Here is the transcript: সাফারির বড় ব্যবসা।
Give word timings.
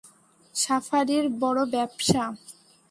সাফারির 0.55 1.25
বড় 1.41 1.61
ব্যবসা। 1.73 2.23